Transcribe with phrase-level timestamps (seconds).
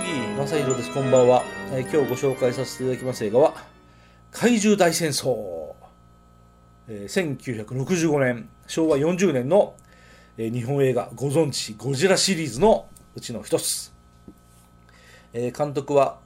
[0.00, 0.94] 正弘です。
[0.94, 1.42] こんばんは、
[1.72, 3.54] えー今日ご紹介させていただきます映画は、
[4.32, 5.74] 怪獣大戦争。
[6.88, 9.74] えー1965年、昭和40年の、
[10.38, 13.92] えー日本映画、ご存知、ゴジラシリーズのうちの一つ。
[15.34, 16.16] えー監督は、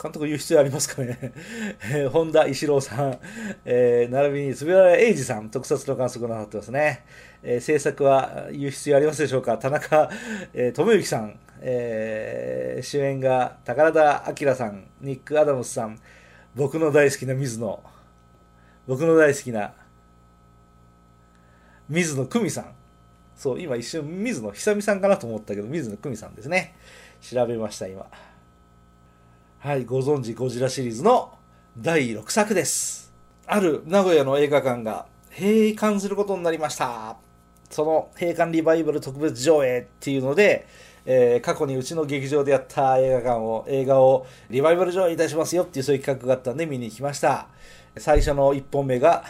[0.00, 1.32] 監督言う必要ありますかね、
[1.92, 3.18] えー本田石郎さん、
[3.64, 7.04] えー並びに杉原英二さん、特撮の監督なさってますね。
[7.42, 10.08] えー制作は言う必要ありますでしょうか、田中、
[10.54, 15.98] えー智之さん、えー主演が宝田明さん、ニック・アダムスさん、
[16.56, 17.82] 僕の大好きな水野、
[18.86, 19.72] 僕の大好きな
[21.88, 22.74] 水野久美さん。
[23.36, 26.74] そう、今一瞬水野久美さんかなと思ったけど、水野久美さんですね。
[27.20, 28.06] 調べました、今。
[29.58, 31.38] はい、ご存知ゴジラシリーズの
[31.78, 33.12] 第6作です。
[33.46, 37.16] ある名古屋の映画館が閉館することになりました。
[37.70, 40.66] その閉館リバイバル特別上映っていうので、
[41.04, 47.48] えー過去にうちの劇場でやった映画館を、映画をリバイバル上映いたしますよっていうそういう企画があったんで見に行きました。
[47.96, 49.24] 最初の1本目が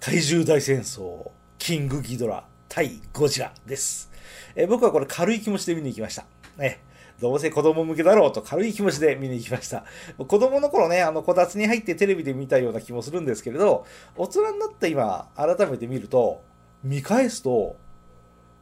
[0.00, 4.10] 怪獣大戦争、キングギドラ対ゴジラです。
[4.56, 6.24] えー僕はこれ軽い気持ちで見に行きました。
[6.56, 6.80] ね。
[7.20, 9.84] どうせ子供向けだろうと軽い気持ちで見に行きました。
[10.18, 16.42] 子供の頃ね、あの、こたつに入ってテレビで見たような気もするんですけれど、大人になった今、改めて見ると、
[16.82, 17.76] 見返すと、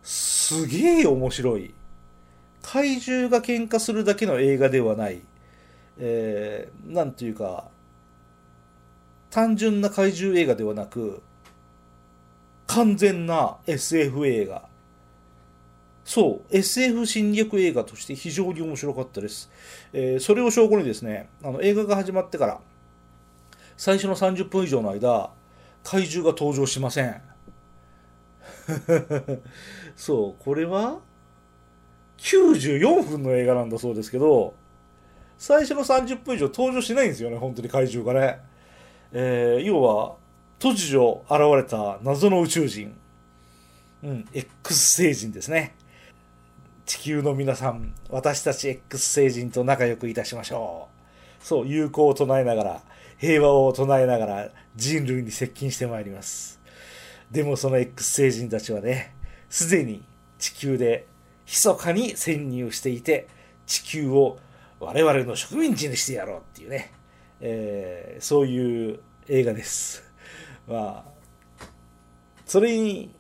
[0.03, 1.75] すげえ面白い。
[2.63, 5.23] 怪獣が喧嘩するだけの映画ではない。
[5.99, 7.69] えー、なんというか、
[9.31, 11.23] 単純な怪獣映画ではなく、
[12.67, 14.69] 完全な SF 映画。
[16.05, 19.51] そう、SF 侵略映画として非常に面白かったです。
[19.93, 22.61] えーそれを証拠にですね、あの映画が始まってから、
[23.77, 25.31] 最初の30分以上の間、
[25.85, 27.21] 怪獣が登場しません。
[29.97, 31.01] そう、これは
[32.23, 34.55] 94分の映画なんだそうですけど、
[35.39, 38.41] 最初の30分以上登場しないんですよね、本当に怪獣がね。
[39.13, 40.17] えー要は、
[40.59, 42.97] 突如現れた謎の宇宙人。
[44.05, 45.75] うん、X 星人ですね。
[46.87, 50.89] 地球の皆さん、私たち X 星人と仲良くいたしましょ
[51.43, 51.45] う。
[51.45, 52.83] そう、友好を唱えながら、
[53.19, 56.61] 平和を唱えながら人類に接近してまいります。
[57.31, 59.15] でもその X 星人たちはね、
[59.49, 60.05] すでに
[60.39, 61.07] 地球で
[61.53, 63.29] 密かに潜入していて、
[63.67, 64.39] 地球を
[64.81, 66.93] 我々の植民地にしてやろうっていうね、
[67.41, 70.03] えーそういう映画です。
[70.67, 71.65] まあ、
[72.47, 73.15] それに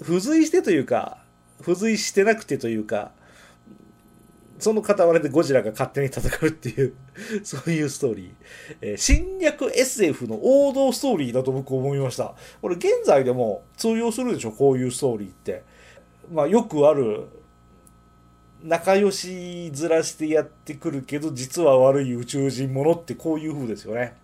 [0.00, 1.18] 付随してというか、
[1.60, 3.12] 付随してなくてというか、
[4.58, 6.94] その傍らでゴジラが勝手に戦うっていう、
[7.44, 8.30] そういうストーリー。
[8.80, 12.34] えー侵略 SF の王道ストーリーだと僕思いました。
[12.60, 15.62] これ現在でも通用するでしょ、こういうストーリーって。
[16.32, 17.26] まあよくある、
[18.62, 24.16] 仲良しずらしてやってくるけど、実は悪い宇宙人ものってこういう風ですよね。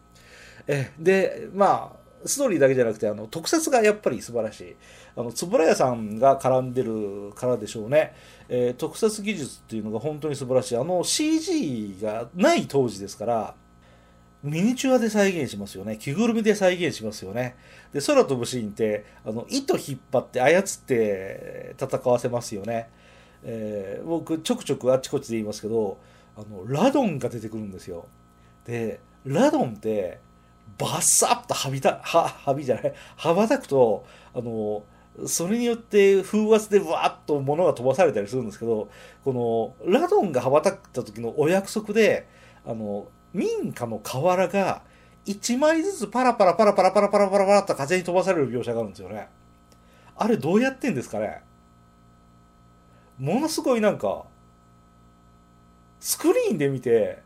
[0.67, 4.77] えで、まあ、ストーリーだけじゃなくて、あの、特撮がやっぱり素晴らしい。
[5.17, 8.15] あの、円谷さんが絡んでるからでしょうね。
[8.49, 10.77] えー特撮技術っていうのが本当に素晴らしい。
[10.77, 13.55] あの、CG がない当時ですから、
[14.43, 15.97] ミニチュアで再現しますよね。
[15.97, 17.57] 着ぐるみで再現しますよね。
[17.93, 22.89] で、空飛ぶシーンって、あの、糸引っ張って操って戦わせますよね。
[23.49, 25.99] えー僕、ちょくちょくあっちこっちで言いますけど、
[26.37, 28.07] あの、ラドンが出てくるんですよ。
[28.67, 30.19] で、ラドンって、
[30.79, 34.83] バッサッとはびた、は、はびじゃない、羽ばたくと、あの、
[35.27, 38.91] それによって風圧でわっと物が飛ばされたりするんですけど、
[39.25, 42.27] この、ラドンが羽ばたくった時のお約束で、
[42.67, 44.83] あの、民家の瓦が
[45.25, 49.29] 1枚ずつパラパラパラパラパラパラパラパラと風に飛ばされる描写があるんですよね。
[50.17, 51.43] あれどうやってんですかね？
[53.19, 54.25] ものすごいなんか、
[56.01, 57.23] スクリーンで見て、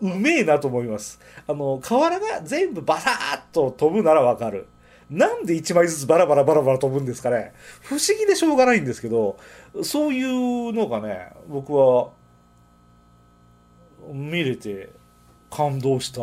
[0.00, 1.20] うめえなと思います。
[1.46, 4.66] あの、瓦が全部バサーッと飛ぶならわかる。
[5.10, 9.38] なんで1枚ずつバラバラバラバラ飛ぶんですかね不思議でしょうがないんですけど、
[9.82, 12.10] そういうのがね、僕は、
[14.12, 14.90] 見れて
[15.50, 16.20] 感動した。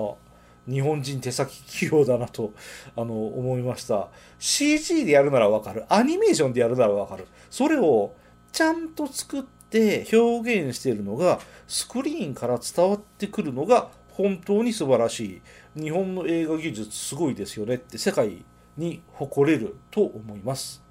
[0.70, 2.54] 日本人手先器用だなと、
[2.96, 4.10] あの、思いました。
[4.38, 5.86] CG でやるならわかる。
[5.90, 7.28] アニメーションでやるならわかる。
[7.50, 8.14] それを
[8.52, 15.42] ちゃんと作って表現しているのが、スクリーンから伝わってくるのが本当に素晴らし
[15.76, 15.82] い。
[15.82, 18.44] 日本の映画技術すごいですよねって世界
[18.78, 20.84] に誇れると思います。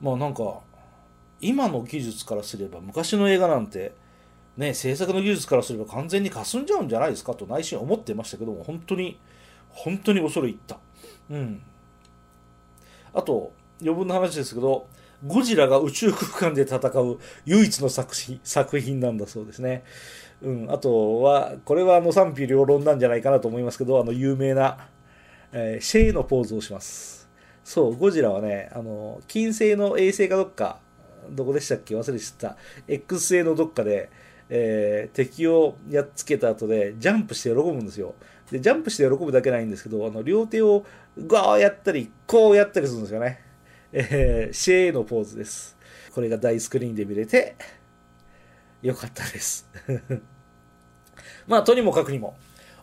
[0.00, 0.60] まあなんか、
[1.40, 3.92] 今の技術からすれば昔の映画なんて、
[4.56, 9.18] ね、制作の技術からすれば完全に霞んじゃうんじゃないですかと内心思ってましたけども、本当に、
[9.70, 10.78] 本当に恐れ入った。
[11.30, 11.62] うん。
[13.14, 14.88] あと、余分な話ですけど、
[15.26, 19.82] ゴジラが宇宙空間で戦う唯一の作品作品なんだそうですね。
[20.40, 24.88] うん、あとは、これはあの賛否両論なんじゃないかなと思いますけど、あの有名な、
[25.50, 27.28] えー、シェイのポーズをします。
[27.64, 30.78] そう、ゴジラはね、あの、金星の衛星かどっか、
[31.30, 31.96] どこでしたっけ？
[31.96, 32.56] 忘れちゃった。
[32.86, 34.10] X 星のどっかで、
[34.48, 38.14] えー、敵をやっつけた後でジャンプして喜ぶんですよ。
[38.50, 40.86] で、ジャンプして喜ぶだけないんですけど、あの、両手を
[41.18, 43.47] ガーやったり、こうやったりするんですよね。
[43.92, 45.76] えー、シェーのポーズです。
[46.12, 47.56] これが大スクリーンで見れて、
[48.82, 49.68] よかったです。
[51.46, 52.36] まあ、とにもかくにも、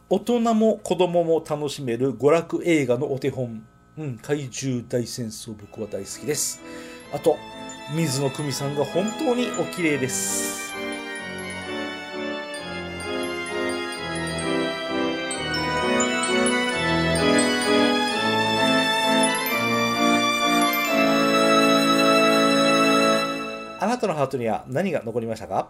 [0.10, 3.66] 大人も子供も楽しめる娯楽映画のお手本。
[3.98, 6.60] うん、怪獣大戦争僕は大好きです。
[7.14, 7.38] あと、
[7.96, 10.74] 水野久美さんが本当にお綺麗です。
[24.26, 25.70] ハートには何が残りましたか？